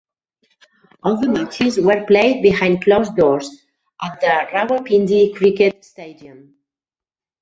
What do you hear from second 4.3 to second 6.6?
Rawalpindi Cricket Stadium.